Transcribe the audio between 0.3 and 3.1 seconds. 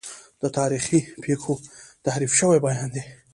د تاریخي پیښو تحریف شوی بیان دی.